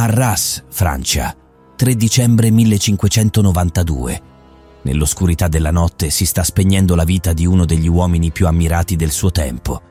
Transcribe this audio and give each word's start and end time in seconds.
Arras, 0.00 0.62
Francia, 0.68 1.34
3 1.74 1.96
dicembre 1.96 2.52
1592. 2.52 4.22
Nell'oscurità 4.82 5.48
della 5.48 5.72
notte 5.72 6.10
si 6.10 6.24
sta 6.24 6.44
spegnendo 6.44 6.94
la 6.94 7.02
vita 7.02 7.32
di 7.32 7.46
uno 7.46 7.64
degli 7.64 7.88
uomini 7.88 8.30
più 8.30 8.46
ammirati 8.46 8.94
del 8.94 9.10
suo 9.10 9.32
tempo. 9.32 9.82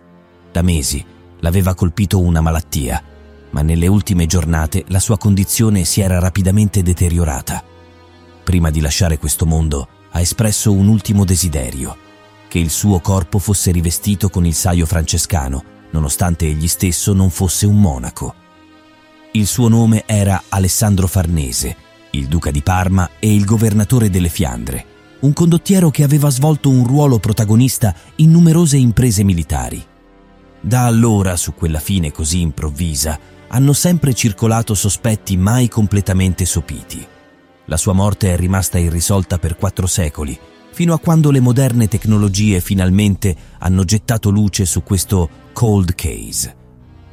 Da 0.49 0.61
mesi 0.61 1.05
l'aveva 1.41 1.75
colpito 1.75 2.21
una 2.21 2.39
malattia, 2.39 3.03
ma 3.49 3.61
nelle 3.61 3.87
ultime 3.87 4.27
giornate 4.27 4.85
la 4.87 5.01
sua 5.01 5.17
condizione 5.17 5.83
si 5.83 5.99
era 5.99 6.19
rapidamente 6.19 6.81
deteriorata. 6.81 7.61
Prima 8.45 8.69
di 8.69 8.79
lasciare 8.79 9.17
questo 9.17 9.45
mondo 9.45 9.89
ha 10.11 10.21
espresso 10.21 10.71
un 10.71 10.87
ultimo 10.87 11.25
desiderio, 11.25 11.97
che 12.47 12.59
il 12.59 12.69
suo 12.69 13.01
corpo 13.01 13.39
fosse 13.39 13.71
rivestito 13.71 14.29
con 14.29 14.45
il 14.45 14.53
saio 14.53 14.85
francescano, 14.85 15.61
nonostante 15.91 16.45
egli 16.45 16.69
stesso 16.69 17.11
non 17.11 17.29
fosse 17.29 17.65
un 17.65 17.81
monaco. 17.81 18.45
Il 19.31 19.45
suo 19.45 19.67
nome 19.67 20.03
era 20.05 20.43
Alessandro 20.49 21.05
Farnese, 21.05 21.75
il 22.11 22.27
duca 22.27 22.49
di 22.49 22.61
Parma 22.61 23.09
e 23.19 23.33
il 23.33 23.45
governatore 23.45 24.09
delle 24.09 24.29
Fiandre, 24.29 24.85
un 25.19 25.33
condottiero 25.33 25.89
che 25.91 26.03
aveva 26.03 26.29
svolto 26.29 26.69
un 26.69 26.85
ruolo 26.87 27.19
protagonista 27.19 27.93
in 28.15 28.31
numerose 28.31 28.77
imprese 28.77 29.23
militari. 29.23 29.83
Da 30.59 30.85
allora, 30.85 31.35
su 31.35 31.53
quella 31.53 31.79
fine 31.79 32.11
così 32.11 32.41
improvvisa, 32.41 33.19
hanno 33.49 33.73
sempre 33.73 34.13
circolato 34.13 34.73
sospetti 34.73 35.37
mai 35.37 35.67
completamente 35.67 36.45
sopiti. 36.45 37.05
La 37.65 37.77
sua 37.77 37.93
morte 37.93 38.33
è 38.33 38.37
rimasta 38.37 38.77
irrisolta 38.77 39.37
per 39.37 39.57
quattro 39.57 39.87
secoli, 39.87 40.37
fino 40.71 40.93
a 40.93 40.99
quando 40.99 41.31
le 41.31 41.39
moderne 41.39 41.87
tecnologie 41.87 42.61
finalmente 42.61 43.35
hanno 43.59 43.83
gettato 43.83 44.29
luce 44.29 44.65
su 44.65 44.83
questo 44.83 45.29
cold 45.53 45.95
case. 45.95 46.55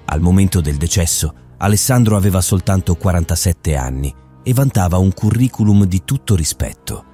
Al 0.07 0.21
momento 0.21 0.61
del 0.61 0.77
decesso, 0.77 1.35
Alessandro 1.59 2.17
aveva 2.17 2.41
soltanto 2.41 2.97
47 2.97 3.77
anni 3.77 4.13
e 4.43 4.53
vantava 4.53 4.99
un 4.99 5.13
curriculum 5.13 5.85
di 5.85 6.03
tutto 6.05 6.35
rispetto. 6.35 7.13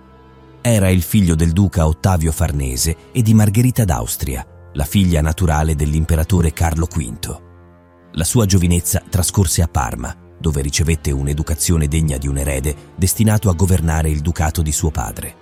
Era 0.62 0.88
il 0.88 1.02
figlio 1.02 1.34
del 1.34 1.52
duca 1.52 1.86
Ottavio 1.86 2.32
Farnese 2.32 2.96
e 3.12 3.22
di 3.22 3.34
Margherita 3.34 3.84
d'Austria, 3.84 4.44
la 4.72 4.84
figlia 4.84 5.20
naturale 5.20 5.74
dell'imperatore 5.74 6.52
Carlo 6.52 6.86
V. 6.86 7.40
La 8.12 8.24
sua 8.24 8.46
giovinezza 8.46 9.02
trascorse 9.08 9.62
a 9.62 9.68
Parma, 9.68 10.14
dove 10.38 10.62
ricevette 10.62 11.10
un'educazione 11.10 11.86
degna 11.86 12.16
di 12.16 12.26
un 12.26 12.38
erede 12.38 12.74
destinato 12.96 13.50
a 13.50 13.54
governare 13.54 14.08
il 14.08 14.20
ducato 14.20 14.62
di 14.62 14.72
suo 14.72 14.90
padre. 14.90 15.36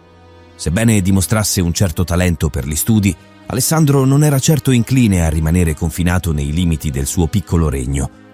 Sebbene 0.57 1.01
dimostrasse 1.01 1.61
un 1.61 1.73
certo 1.73 2.05
talento 2.05 2.51
per 2.51 2.67
gli 2.67 2.77
studi, 2.77 3.15
Alessandro 3.47 4.05
non 4.05 4.25
era 4.25 4.41
certo 4.41 4.73
incline 4.73 5.25
a 5.25 5.31
rimanere 5.31 5.75
confinato 5.75 6.33
nei 6.33 6.53
limiti 6.53 6.91
del 6.91 7.07
suo 7.07 7.29
piccolo 7.29 7.69
regno 7.69 8.27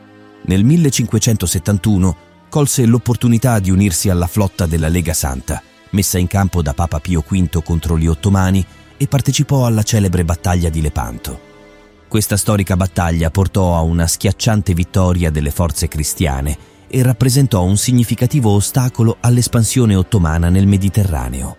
nel 0.47 0.65
1571 0.65 2.17
colse 2.49 2.85
l'opportunità 2.87 3.59
di 3.59 3.71
unirsi 3.71 4.11
alla 4.11 4.27
flotta 4.27 4.67
della 4.67 4.89
Lega 4.89 5.13
Santa, 5.13 5.63
messa 5.91 6.19
in 6.19 6.27
campo 6.27 6.63
da 6.63 6.75
Papa 6.75 7.01
Pio 7.01 7.25
V 7.27 7.63
contro 7.63 7.99
gli 7.99 8.07
ottomani 8.07 8.65
e 8.97 9.09
partecipò 9.09 9.67
alla 9.67 9.83
celebre 9.83 10.25
battaglia 10.25 10.69
di 10.69 10.81
Lepanto. 10.81 11.53
Questa 12.07 12.37
storica 12.37 12.77
battaglia 12.77 13.31
portò 13.31 13.77
a 13.77 13.81
una 13.81 14.07
schiacciante 14.07 14.73
vittoria 14.73 15.31
delle 15.31 15.51
forze 15.51 15.89
cristiane 15.89 16.57
e 16.87 17.03
rappresentò 17.03 17.65
un 17.65 17.77
significativo 17.77 18.51
ostacolo 18.51 19.17
all'espansione 19.19 19.97
ottomana 19.97 20.49
nel 20.49 20.69
Mediterraneo. 20.69 21.57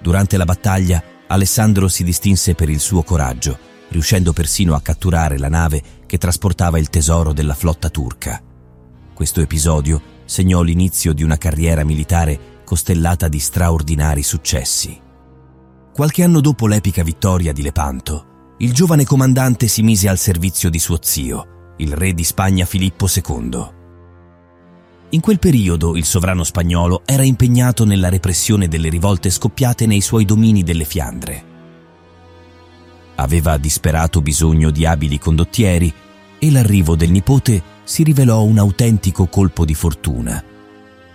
Durante 0.00 0.36
la 0.36 0.44
battaglia 0.44 1.00
Alessandro 1.28 1.86
si 1.86 2.02
distinse 2.02 2.54
per 2.54 2.68
il 2.68 2.80
suo 2.80 3.02
coraggio, 3.02 3.56
riuscendo 3.90 4.32
persino 4.32 4.74
a 4.74 4.80
catturare 4.80 5.38
la 5.38 5.48
nave 5.48 5.82
che 6.12 6.18
trasportava 6.18 6.78
il 6.78 6.90
tesoro 6.90 7.32
della 7.32 7.54
flotta 7.54 7.88
turca. 7.88 8.38
Questo 9.14 9.40
episodio 9.40 10.02
segnò 10.26 10.60
l'inizio 10.60 11.14
di 11.14 11.22
una 11.22 11.38
carriera 11.38 11.84
militare 11.84 12.60
costellata 12.66 13.28
di 13.28 13.38
straordinari 13.38 14.22
successi. 14.22 15.00
Qualche 15.90 16.22
anno 16.22 16.42
dopo 16.42 16.66
l'epica 16.66 17.02
vittoria 17.02 17.54
di 17.54 17.62
Lepanto, 17.62 18.54
il 18.58 18.74
giovane 18.74 19.06
comandante 19.06 19.68
si 19.68 19.80
mise 19.80 20.10
al 20.10 20.18
servizio 20.18 20.68
di 20.68 20.78
suo 20.78 20.98
zio, 21.00 21.72
il 21.78 21.94
re 21.94 22.12
di 22.12 22.24
Spagna 22.24 22.66
Filippo 22.66 23.06
II. 23.06 23.70
In 25.12 25.20
quel 25.22 25.38
periodo 25.38 25.96
il 25.96 26.04
sovrano 26.04 26.44
spagnolo 26.44 27.00
era 27.06 27.22
impegnato 27.22 27.86
nella 27.86 28.10
repressione 28.10 28.68
delle 28.68 28.90
rivolte 28.90 29.30
scoppiate 29.30 29.86
nei 29.86 30.02
suoi 30.02 30.26
domini 30.26 30.62
delle 30.62 30.84
Fiandre. 30.84 31.51
Aveva 33.22 33.56
disperato 33.56 34.20
bisogno 34.20 34.70
di 34.70 34.84
abili 34.84 35.16
condottieri 35.16 35.92
e 36.40 36.50
l'arrivo 36.50 36.96
del 36.96 37.12
nipote 37.12 37.62
si 37.84 38.02
rivelò 38.02 38.42
un 38.42 38.58
autentico 38.58 39.26
colpo 39.26 39.64
di 39.64 39.74
fortuna. 39.74 40.42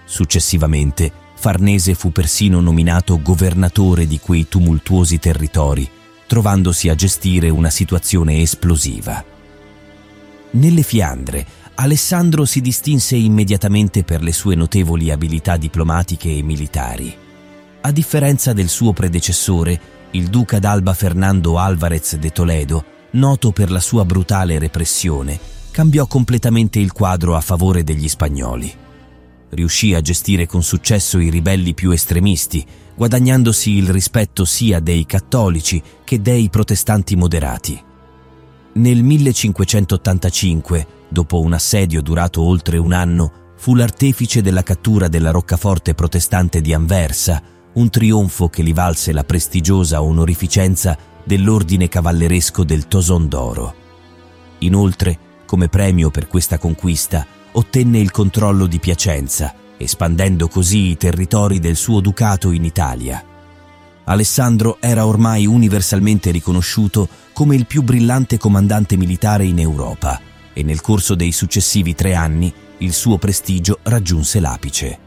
Successivamente, 0.05 1.11
Farnese 1.35 1.95
fu 1.95 2.13
persino 2.13 2.61
nominato 2.61 3.21
governatore 3.21 4.07
di 4.07 4.21
quei 4.21 4.47
tumultuosi 4.47 5.19
territori, 5.19 5.87
trovandosi 6.27 6.87
a 6.87 6.95
gestire 6.95 7.49
una 7.49 7.69
situazione 7.69 8.41
esplosiva. 8.41 9.21
Nelle 10.51 10.83
Fiandre, 10.83 11.45
Alessandro 11.75 12.45
si 12.45 12.61
distinse 12.61 13.17
immediatamente 13.17 14.05
per 14.05 14.23
le 14.23 14.31
sue 14.31 14.55
notevoli 14.55 15.11
abilità 15.11 15.57
diplomatiche 15.57 16.37
e 16.37 16.41
militari. 16.41 17.13
A 17.81 17.91
differenza 17.91 18.53
del 18.53 18.69
suo 18.69 18.93
predecessore, 18.93 19.79
il 20.11 20.27
duca 20.29 20.59
d'Alba 20.59 20.93
Fernando 20.93 21.57
Álvarez 21.57 22.15
de 22.15 22.31
Toledo, 22.31 22.85
noto 23.11 23.51
per 23.51 23.71
la 23.71 23.79
sua 23.79 24.05
brutale 24.05 24.57
repressione, 24.59 25.39
cambiò 25.71 26.07
completamente 26.07 26.79
il 26.79 26.91
quadro 26.91 27.35
a 27.35 27.41
favore 27.41 27.83
degli 27.83 28.07
spagnoli. 28.07 28.73
Riuscì 29.49 29.93
a 29.93 30.01
gestire 30.01 30.45
con 30.45 30.63
successo 30.63 31.19
i 31.19 31.29
ribelli 31.29 31.73
più 31.73 31.91
estremisti, 31.91 32.65
guadagnandosi 32.95 33.71
il 33.71 33.89
rispetto 33.89 34.43
sia 34.43 34.79
dei 34.79 35.05
cattolici 35.05 35.81
che 36.03 36.21
dei 36.21 36.49
protestanti 36.49 37.15
moderati. 37.15 37.81
Nel 38.73 39.03
1585, 39.03 40.87
dopo 41.09 41.39
un 41.39 41.53
assedio 41.53 42.01
durato 42.01 42.41
oltre 42.41 42.77
un 42.77 42.93
anno, 42.93 43.31
fu 43.57 43.75
l'artefice 43.75 44.41
della 44.41 44.63
cattura 44.63 45.07
della 45.07 45.31
roccaforte 45.31 45.95
protestante 45.95 46.61
di 46.61 46.73
Anversa, 46.73 47.41
un 47.77 47.89
trionfo 47.89 48.49
che 48.49 48.63
gli 48.63 48.73
valse 48.73 49.11
la 49.11 49.23
prestigiosa 49.23 50.01
onorificenza 50.01 50.97
dell'ordine 51.23 51.87
cavalleresco 51.87 52.63
del 52.63 52.87
Toson 52.87 53.27
d'Oro. 53.27 53.75
Inoltre, 54.59 55.19
come 55.45 55.67
premio 55.67 56.09
per 56.09 56.27
questa 56.27 56.57
conquista, 56.57 57.25
ottenne 57.51 57.99
il 57.99 58.09
controllo 58.09 58.65
di 58.65 58.79
Piacenza, 58.79 59.53
espandendo 59.77 60.47
così 60.47 60.89
i 60.89 60.97
territori 60.97 61.59
del 61.59 61.75
suo 61.75 61.99
ducato 61.99 62.49
in 62.49 62.65
Italia. 62.65 63.23
Alessandro 64.05 64.77
era 64.79 65.05
ormai 65.05 65.45
universalmente 65.45 66.31
riconosciuto 66.31 67.07
come 67.31 67.55
il 67.55 67.67
più 67.67 67.83
brillante 67.83 68.39
comandante 68.39 68.97
militare 68.97 69.45
in 69.45 69.59
Europa 69.59 70.19
e 70.51 70.63
nel 70.63 70.81
corso 70.81 71.13
dei 71.13 71.31
successivi 71.31 71.93
tre 71.93 72.15
anni 72.15 72.51
il 72.79 72.93
suo 72.93 73.19
prestigio 73.19 73.79
raggiunse 73.83 74.39
l'apice. 74.39 75.06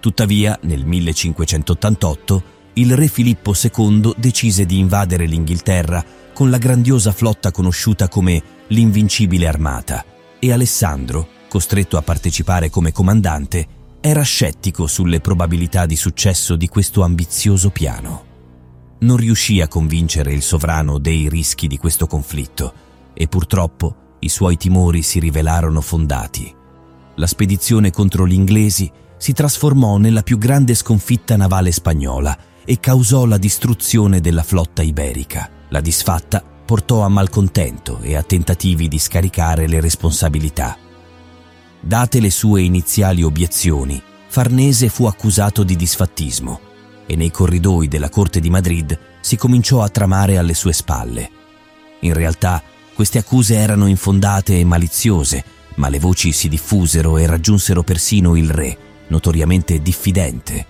Tuttavia, 0.00 0.58
nel 0.62 0.84
1588, 0.84 2.42
il 2.74 2.94
re 2.94 3.08
Filippo 3.08 3.52
II 3.60 4.14
decise 4.16 4.64
di 4.64 4.78
invadere 4.78 5.26
l'Inghilterra 5.26 6.04
con 6.32 6.50
la 6.50 6.58
grandiosa 6.58 7.10
flotta 7.10 7.50
conosciuta 7.50 8.08
come 8.08 8.40
l'Invincibile 8.68 9.48
Armata 9.48 10.04
e 10.38 10.52
Alessandro, 10.52 11.26
costretto 11.48 11.96
a 11.96 12.02
partecipare 12.02 12.70
come 12.70 12.92
comandante, 12.92 13.66
era 14.00 14.22
scettico 14.22 14.86
sulle 14.86 15.20
probabilità 15.20 15.84
di 15.84 15.96
successo 15.96 16.54
di 16.54 16.68
questo 16.68 17.02
ambizioso 17.02 17.70
piano. 17.70 18.26
Non 19.00 19.16
riuscì 19.16 19.60
a 19.60 19.66
convincere 19.66 20.32
il 20.32 20.42
sovrano 20.42 20.98
dei 20.98 21.28
rischi 21.28 21.66
di 21.66 21.76
questo 21.76 22.06
conflitto 22.06 22.72
e 23.14 23.26
purtroppo 23.26 24.16
i 24.20 24.28
suoi 24.28 24.56
timori 24.56 25.02
si 25.02 25.18
rivelarono 25.18 25.80
fondati. 25.80 26.54
La 27.16 27.26
spedizione 27.26 27.90
contro 27.90 28.26
gli 28.28 28.32
inglesi 28.32 28.90
si 29.18 29.32
trasformò 29.32 29.98
nella 29.98 30.22
più 30.22 30.38
grande 30.38 30.74
sconfitta 30.74 31.36
navale 31.36 31.72
spagnola 31.72 32.36
e 32.64 32.80
causò 32.80 33.26
la 33.26 33.38
distruzione 33.38 34.20
della 34.20 34.42
flotta 34.42 34.82
iberica. 34.82 35.50
La 35.68 35.80
disfatta 35.80 36.42
portò 36.64 37.00
a 37.00 37.08
malcontento 37.08 38.00
e 38.00 38.16
a 38.16 38.22
tentativi 38.22 38.88
di 38.88 38.98
scaricare 38.98 39.66
le 39.66 39.80
responsabilità. 39.80 40.76
Date 41.80 42.20
le 42.20 42.30
sue 42.30 42.62
iniziali 42.62 43.22
obiezioni, 43.22 44.02
Farnese 44.28 44.88
fu 44.88 45.06
accusato 45.06 45.62
di 45.62 45.76
disfattismo 45.76 46.60
e 47.06 47.16
nei 47.16 47.30
corridoi 47.30 47.88
della 47.88 48.10
Corte 48.10 48.40
di 48.40 48.50
Madrid 48.50 48.98
si 49.20 49.36
cominciò 49.36 49.82
a 49.82 49.88
tramare 49.88 50.36
alle 50.36 50.54
sue 50.54 50.74
spalle. 50.74 51.30
In 52.00 52.12
realtà 52.12 52.62
queste 52.94 53.18
accuse 53.18 53.54
erano 53.54 53.86
infondate 53.86 54.58
e 54.58 54.64
maliziose, 54.64 55.42
ma 55.76 55.88
le 55.88 55.98
voci 55.98 56.32
si 56.32 56.48
diffusero 56.48 57.16
e 57.16 57.26
raggiunsero 57.26 57.82
persino 57.82 58.36
il 58.36 58.50
re, 58.50 58.87
notoriamente 59.08 59.80
diffidente. 59.80 60.66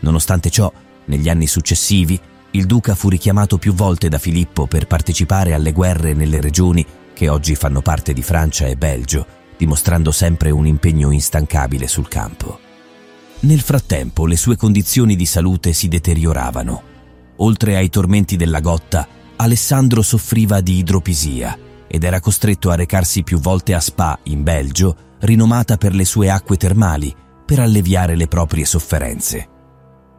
Nonostante 0.00 0.50
ciò, 0.50 0.72
negli 1.06 1.28
anni 1.28 1.46
successivi, 1.46 2.18
il 2.52 2.66
duca 2.66 2.94
fu 2.94 3.08
richiamato 3.08 3.58
più 3.58 3.74
volte 3.74 4.08
da 4.08 4.18
Filippo 4.18 4.66
per 4.66 4.86
partecipare 4.86 5.54
alle 5.54 5.72
guerre 5.72 6.14
nelle 6.14 6.40
regioni 6.40 6.86
che 7.12 7.28
oggi 7.28 7.54
fanno 7.54 7.80
parte 7.80 8.12
di 8.12 8.22
Francia 8.22 8.66
e 8.66 8.76
Belgio, 8.76 9.26
dimostrando 9.56 10.10
sempre 10.10 10.50
un 10.50 10.66
impegno 10.66 11.10
instancabile 11.10 11.88
sul 11.88 12.08
campo. 12.08 12.58
Nel 13.40 13.60
frattempo 13.60 14.26
le 14.26 14.36
sue 14.36 14.56
condizioni 14.56 15.16
di 15.16 15.26
salute 15.26 15.72
si 15.72 15.88
deterioravano. 15.88 16.82
Oltre 17.36 17.76
ai 17.76 17.88
tormenti 17.88 18.36
della 18.36 18.60
gotta, 18.60 19.06
Alessandro 19.36 20.02
soffriva 20.02 20.60
di 20.60 20.78
idropisia 20.78 21.58
ed 21.86 22.04
era 22.04 22.20
costretto 22.20 22.70
a 22.70 22.74
recarsi 22.74 23.22
più 23.22 23.38
volte 23.38 23.74
a 23.74 23.80
Spa, 23.80 24.18
in 24.24 24.42
Belgio, 24.42 24.96
rinomata 25.20 25.76
per 25.76 25.94
le 25.94 26.04
sue 26.04 26.30
acque 26.30 26.56
termali, 26.56 27.14
per 27.44 27.58
alleviare 27.58 28.16
le 28.16 28.26
proprie 28.26 28.64
sofferenze. 28.64 29.48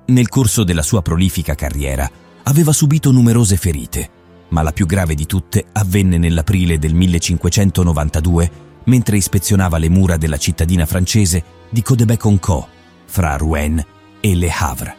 Nel 0.07 0.29
corso 0.29 0.63
della 0.63 0.83
sua 0.83 1.01
prolifica 1.01 1.55
carriera 1.55 2.09
aveva 2.43 2.71
subito 2.71 3.11
numerose 3.11 3.57
ferite, 3.57 4.09
ma 4.49 4.61
la 4.61 4.71
più 4.71 4.85
grave 4.85 5.15
di 5.15 5.25
tutte 5.25 5.65
avvenne 5.71 6.17
nell'aprile 6.17 6.77
del 6.77 6.93
1592 6.93 8.63
mentre 8.85 9.17
ispezionava 9.17 9.79
le 9.79 9.89
mura 9.89 10.17
della 10.17 10.37
cittadina 10.37 10.85
francese 10.85 11.43
di 11.69 11.81
Codebec-en-Co, 11.81 12.67
fra 13.05 13.35
Rouen 13.35 13.83
e 14.19 14.35
Le 14.35 14.49
Havre. 14.51 14.95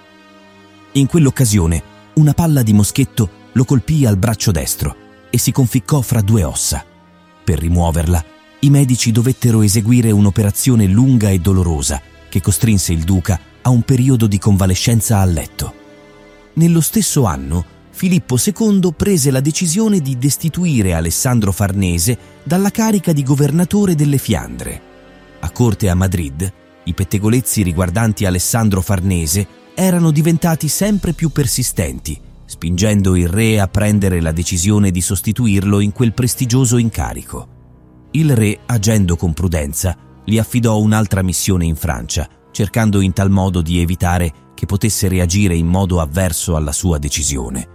In 0.92 1.06
quell'occasione 1.06 1.94
una 2.14 2.32
palla 2.32 2.62
di 2.62 2.72
moschetto 2.72 3.30
lo 3.52 3.64
colpì 3.64 4.04
al 4.06 4.16
braccio 4.16 4.50
destro 4.50 4.96
e 5.30 5.38
si 5.38 5.52
conficcò 5.52 6.00
fra 6.00 6.20
due 6.20 6.42
ossa. 6.42 6.84
Per 7.44 7.58
rimuoverla, 7.58 8.24
i 8.60 8.70
medici 8.70 9.12
dovettero 9.12 9.62
eseguire 9.62 10.10
un'operazione 10.10 10.86
lunga 10.86 11.30
e 11.30 11.38
dolorosa 11.38 12.00
che 12.28 12.40
costrinse 12.40 12.92
il 12.92 13.04
duca 13.04 13.38
a 13.62 13.70
un 13.70 13.82
periodo 13.82 14.26
di 14.26 14.38
convalescenza 14.38 15.18
a 15.18 15.24
letto. 15.24 15.74
Nello 16.54 16.80
stesso 16.80 17.24
anno, 17.24 17.64
Filippo 17.90 18.36
II 18.42 18.92
prese 18.96 19.30
la 19.30 19.40
decisione 19.40 20.00
di 20.00 20.18
destituire 20.18 20.94
Alessandro 20.94 21.50
Farnese 21.50 22.18
dalla 22.42 22.70
carica 22.70 23.12
di 23.12 23.22
governatore 23.22 23.94
delle 23.94 24.18
Fiandre. 24.18 24.80
A 25.40 25.50
corte 25.50 25.88
a 25.88 25.94
Madrid, 25.94 26.52
i 26.84 26.94
pettegolezzi 26.94 27.62
riguardanti 27.62 28.24
Alessandro 28.24 28.80
Farnese 28.80 29.46
erano 29.74 30.10
diventati 30.10 30.68
sempre 30.68 31.12
più 31.12 31.30
persistenti, 31.30 32.18
spingendo 32.44 33.16
il 33.16 33.28
re 33.28 33.60
a 33.60 33.66
prendere 33.66 34.20
la 34.20 34.32
decisione 34.32 34.90
di 34.90 35.00
sostituirlo 35.00 35.80
in 35.80 35.92
quel 35.92 36.12
prestigioso 36.12 36.76
incarico. 36.76 37.48
Il 38.12 38.34
re, 38.34 38.60
agendo 38.66 39.16
con 39.16 39.34
prudenza, 39.34 39.96
gli 40.28 40.38
affidò 40.38 40.80
un'altra 40.80 41.22
missione 41.22 41.64
in 41.64 41.76
Francia, 41.76 42.28
cercando 42.50 43.00
in 43.00 43.12
tal 43.12 43.30
modo 43.30 43.62
di 43.62 43.80
evitare 43.80 44.32
che 44.54 44.66
potesse 44.66 45.06
reagire 45.06 45.54
in 45.54 45.68
modo 45.68 46.00
avverso 46.00 46.56
alla 46.56 46.72
sua 46.72 46.98
decisione. 46.98 47.68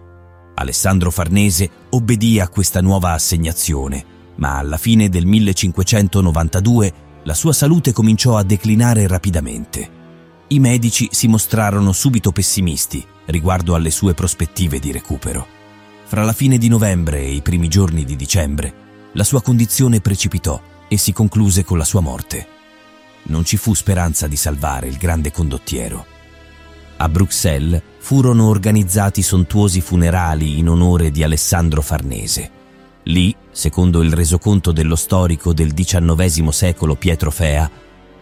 Alessandro 0.56 1.12
Farnese 1.12 1.70
obbedì 1.92 2.42
a 2.42 2.50
questa 2.50 2.82
nuova 2.82 3.14
assegnazione, 3.14 4.04
ma 4.36 4.58
alla 4.58 4.76
fine 4.78 5.08
del 5.08 5.26
1592 5.26 6.94
la 7.24 7.34
sua 7.34 7.54
salute 7.54 7.94
cominciò 7.94 8.36
a 8.36 8.44
declinare 8.44 9.08
rapidamente. 9.08 10.00
I 10.48 10.60
medici 10.60 11.08
si 11.10 11.30
mostrarono 11.30 11.94
subito 11.94 12.34
pessimisti 12.34 13.06
riguardo 13.28 13.76
alle 13.76 13.92
sue 13.92 14.14
prospettive 14.14 14.80
di 14.80 14.92
recupero. 14.92 15.48
Fra 16.04 16.26
la 16.26 16.34
fine 16.34 16.58
di 16.58 16.68
novembre 16.68 17.20
e 17.20 17.32
i 17.32 17.42
primi 17.42 17.70
giorni 17.70 18.04
di 18.04 18.18
dicembre, 18.18 18.74
la 19.14 19.24
sua 19.24 19.42
condizione 19.42 20.02
precipitò 20.02 20.62
e 20.92 20.98
si 20.98 21.14
concluse 21.14 21.64
con 21.64 21.78
la 21.78 21.86
sua 21.86 22.02
morte 22.02 22.60
non 23.24 23.46
ci 23.46 23.58
fu 23.58 23.74
speranza 23.74 24.28
di 24.28 24.36
salvare 24.36 24.88
il 24.88 24.98
grande 24.98 25.32
condottiero. 25.32 26.06
A 26.98 27.10
Bruxelles 27.10 27.82
furono 28.00 28.48
organizzati 28.48 29.22
sontuosi 29.22 29.82
funerali 29.82 30.58
in 30.58 30.70
onore 30.70 31.12
di 31.12 31.24
Alessandro 31.24 31.82
Farnese. 31.82 32.60
Lì, 33.04 33.36
secondo 33.52 34.02
il 34.02 34.14
resoconto 34.14 34.72
dello 34.72 34.96
storico 34.96 35.54
del 35.54 35.74
XIX 35.74 36.48
secolo 36.50 36.96
Pietro 36.96 37.32
Fea, 37.32 37.70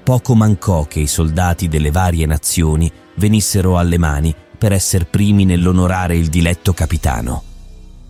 poco 0.03 0.33
mancò 0.35 0.85
che 0.85 1.01
i 1.01 1.07
soldati 1.07 1.67
delle 1.67 1.91
varie 1.91 2.25
nazioni 2.25 2.89
venissero 3.15 3.77
alle 3.77 3.97
mani 3.97 4.33
per 4.57 4.71
essere 4.71 5.05
primi 5.05 5.45
nell'onorare 5.45 6.15
il 6.15 6.29
diletto 6.29 6.73
capitano. 6.73 7.43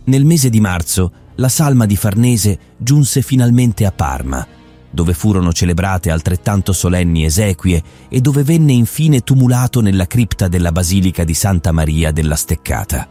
Nel 0.05 0.25
mese 0.25 0.49
di 0.49 0.59
marzo, 0.59 1.11
la 1.39 1.49
salma 1.49 1.85
di 1.85 1.95
Farnese 1.95 2.59
giunse 2.77 3.21
finalmente 3.21 3.85
a 3.85 3.91
Parma, 3.91 4.45
dove 4.91 5.13
furono 5.13 5.53
celebrate 5.53 6.11
altrettanto 6.11 6.73
solenni 6.73 7.23
esequie 7.23 7.81
e 8.09 8.19
dove 8.19 8.43
venne 8.43 8.73
infine 8.73 9.21
tumulato 9.21 9.81
nella 9.81 10.05
cripta 10.05 10.47
della 10.47 10.71
Basilica 10.71 11.23
di 11.23 11.33
Santa 11.33 11.71
Maria 11.71 12.11
della 12.11 12.35
Steccata. 12.35 13.07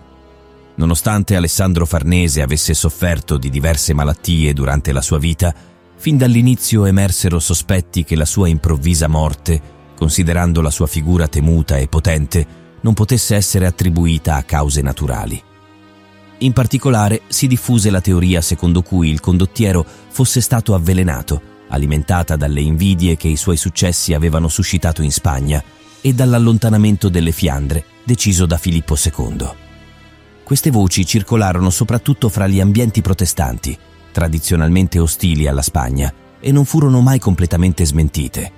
Nonostante 0.75 1.37
Alessandro 1.37 1.87
Farnese 1.87 2.43
avesse 2.43 2.75
sofferto 2.75 3.39
di 3.39 3.49
diverse 3.51 3.95
malattie 3.95 4.53
durante 4.53 4.93
la 4.93 5.01
sua 5.03 5.19
vita, 5.19 5.53
fin 5.97 6.17
dall'inizio 6.17 6.85
emersero 6.85 7.41
sospetti 7.41 8.05
che 8.05 8.15
la 8.15 8.27
sua 8.27 8.49
improvvisa 8.49 9.09
morte, 9.09 9.61
considerando 9.97 10.61
la 10.61 10.71
sua 10.71 10.87
figura 10.87 11.27
temuta 11.27 11.79
e 11.79 11.89
potente, 11.89 12.47
non 12.83 12.95
potesse 12.95 13.35
essere 13.35 13.67
attribuita 13.67 14.37
a 14.37 14.43
cause 14.43 14.83
naturali. 14.83 15.48
In 16.38 16.52
particolare 16.52 17.23
si 17.26 17.46
diffuse 17.46 17.90
la 17.90 18.00
teoria 18.00 18.40
secondo 18.40 18.82
cui 18.82 19.08
il 19.08 19.20
condottiero 19.20 19.85
fosse 20.08 20.40
stato 20.40 20.75
avvelenato 20.75 21.56
alimentata 21.69 22.37
dalle 22.37 22.61
invidie 22.61 23.17
che 23.17 23.29
i 23.29 23.37
suoi 23.37 23.56
successi 23.56 24.14
avevano 24.14 24.49
suscitato 24.49 25.02
in 25.02 25.12
Spagna 25.12 25.62
e 26.00 26.12
dall'allontanamento 26.12 27.08
delle 27.08 27.32
Fiandre 27.32 27.85
deciso 28.05 28.46
da 28.46 28.56
Filippo 28.56 28.96
II. 28.96 29.49
Queste 30.44 30.70
voci 30.70 31.05
circolarono 31.05 31.70
soprattutto 31.70 32.29
fra 32.29 32.46
gli 32.46 32.61
ambienti 32.61 33.02
protestanti, 33.02 33.76
tradizionalmente 34.12 34.99
ostili 34.99 35.46
alla 35.46 35.61
Spagna, 35.61 36.12
e 36.40 36.52
non 36.52 36.64
furono 36.64 37.00
mai 37.00 37.19
completamente 37.19 37.85
smentite. 37.85 38.52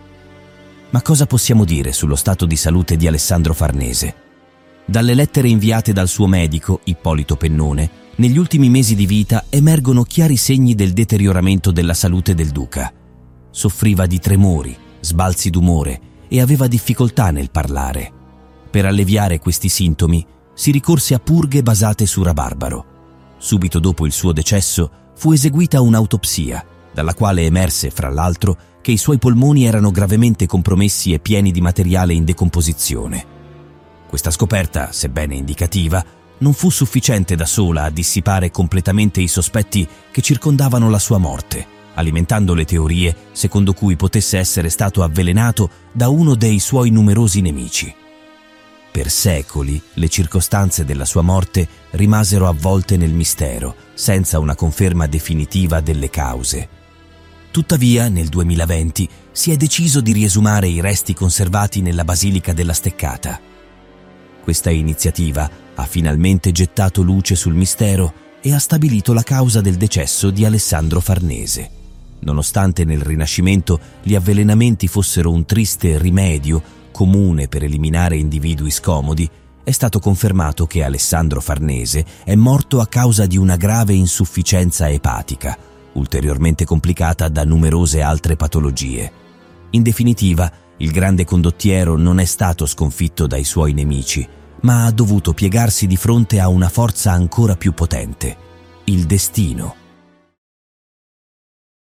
Ma 0.90 1.02
cosa 1.02 1.26
possiamo 1.26 1.64
dire 1.64 1.92
sullo 1.92 2.14
stato 2.14 2.46
di 2.46 2.56
salute 2.56 2.96
di 2.96 3.06
Alessandro 3.06 3.54
Farnese? 3.54 4.28
Dalle 4.90 5.14
lettere 5.14 5.48
inviate 5.48 5.92
dal 5.92 6.08
suo 6.08 6.26
medico, 6.26 6.80
Ippolito 6.82 7.36
Pennone, 7.36 7.90
negli 8.16 8.36
ultimi 8.36 8.68
mesi 8.68 8.96
di 8.96 9.06
vita 9.06 9.44
emergono 9.48 10.02
chiari 10.02 10.36
segni 10.36 10.74
del 10.74 10.92
deterioramento 10.92 11.70
della 11.70 11.94
salute 11.94 12.34
del 12.34 12.48
duca. 12.48 12.92
Soffriva 13.52 14.06
di 14.06 14.18
tremori, 14.18 14.76
sbalzi 14.98 15.48
d'umore 15.48 16.00
e 16.26 16.40
aveva 16.40 16.66
difficoltà 16.66 17.30
nel 17.30 17.52
parlare. 17.52 18.10
Per 18.68 18.84
alleviare 18.84 19.38
questi 19.38 19.68
sintomi 19.68 20.26
si 20.54 20.72
ricorse 20.72 21.14
a 21.14 21.20
purghe 21.20 21.62
basate 21.62 22.04
su 22.04 22.24
rabarbaro. 22.24 22.84
Subito 23.38 23.78
dopo 23.78 24.06
il 24.06 24.12
suo 24.12 24.32
decesso 24.32 24.90
fu 25.14 25.30
eseguita 25.30 25.80
un'autopsia, 25.80 26.66
dalla 26.92 27.14
quale 27.14 27.44
emerse, 27.44 27.90
fra 27.90 28.08
l'altro, 28.08 28.58
che 28.82 28.90
i 28.90 28.96
suoi 28.96 29.18
polmoni 29.18 29.66
erano 29.66 29.92
gravemente 29.92 30.46
compromessi 30.46 31.12
e 31.12 31.20
pieni 31.20 31.52
di 31.52 31.60
materiale 31.60 32.12
in 32.12 32.24
decomposizione. 32.24 33.38
Questa 34.10 34.30
scoperta, 34.30 34.92
sebbene 34.92 35.36
indicativa, 35.36 36.04
non 36.38 36.52
fu 36.52 36.68
sufficiente 36.68 37.36
da 37.36 37.46
sola 37.46 37.84
a 37.84 37.90
dissipare 37.90 38.50
completamente 38.50 39.22
i 39.22 39.28
sospetti 39.28 39.88
che 40.10 40.20
circondavano 40.20 40.90
la 40.90 40.98
sua 40.98 41.16
morte 41.16 41.78
alimentando 41.94 42.54
le 42.54 42.64
teorie 42.64 43.14
secondo 43.32 43.72
cui 43.72 43.96
potesse 43.96 44.38
essere 44.38 44.68
stato 44.68 45.02
avvelenato 45.02 45.70
da 45.92 46.08
uno 46.08 46.34
dei 46.34 46.58
suoi 46.58 46.90
numerosi 46.90 47.40
nemici. 47.40 47.94
Per 48.90 49.08
secoli 49.08 49.80
le 49.94 50.08
circostanze 50.08 50.84
della 50.84 51.04
sua 51.04 51.22
morte 51.22 51.68
rimasero 51.90 52.48
avvolte 52.48 52.96
nel 52.96 53.12
mistero, 53.12 53.76
senza 53.94 54.40
una 54.40 54.56
conferma 54.56 55.06
definitiva 55.06 55.80
delle 55.80 56.10
cause. 56.10 56.68
Tuttavia, 57.52 58.08
nel 58.08 58.28
2020 58.28 59.08
si 59.30 59.52
è 59.52 59.56
deciso 59.56 60.00
di 60.00 60.12
riesumare 60.12 60.68
i 60.68 60.80
resti 60.80 61.14
conservati 61.14 61.82
nella 61.82 62.04
Basilica 62.04 62.52
della 62.52 62.72
Steccata. 62.72 63.49
Questa 64.42 64.70
iniziativa 64.70 65.48
ha 65.74 65.84
finalmente 65.84 66.52
gettato 66.52 67.02
luce 67.02 67.34
sul 67.34 67.54
mistero 67.54 68.12
e 68.40 68.52
ha 68.52 68.58
stabilito 68.58 69.12
la 69.12 69.22
causa 69.22 69.60
del 69.60 69.76
decesso 69.76 70.30
di 70.30 70.44
Alessandro 70.44 71.00
Farnese. 71.00 71.70
Nonostante 72.20 72.84
nel 72.84 73.00
Rinascimento 73.00 73.78
gli 74.02 74.14
avvelenamenti 74.14 74.88
fossero 74.88 75.30
un 75.30 75.44
triste 75.44 75.98
rimedio 75.98 76.62
comune 76.90 77.48
per 77.48 77.64
eliminare 77.64 78.16
individui 78.16 78.70
scomodi, 78.70 79.28
è 79.62 79.70
stato 79.70 79.98
confermato 80.00 80.66
che 80.66 80.82
Alessandro 80.82 81.40
Farnese 81.40 82.04
è 82.24 82.34
morto 82.34 82.80
a 82.80 82.86
causa 82.86 83.26
di 83.26 83.36
una 83.36 83.56
grave 83.56 83.94
insufficienza 83.94 84.88
epatica, 84.88 85.56
ulteriormente 85.92 86.64
complicata 86.64 87.28
da 87.28 87.44
numerose 87.44 88.02
altre 88.02 88.36
patologie. 88.36 89.12
In 89.70 89.82
definitiva, 89.82 90.50
il 90.80 90.90
grande 90.92 91.24
condottiero 91.24 91.96
non 91.96 92.20
è 92.20 92.24
stato 92.24 92.66
sconfitto 92.66 93.26
dai 93.26 93.44
suoi 93.44 93.72
nemici, 93.72 94.26
ma 94.62 94.84
ha 94.84 94.90
dovuto 94.90 95.32
piegarsi 95.32 95.86
di 95.86 95.96
fronte 95.96 96.40
a 96.40 96.48
una 96.48 96.68
forza 96.68 97.12
ancora 97.12 97.56
più 97.56 97.72
potente, 97.72 98.36
il 98.84 99.04
destino. 99.04 99.79